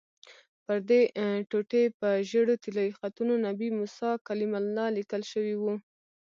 [0.65, 0.99] پردې
[1.49, 5.73] ټوټې په ژېړو طلایي خطونو 'نبي موسی کلیم الله' لیکل شوي وو.